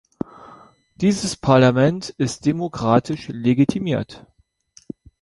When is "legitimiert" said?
3.27-4.25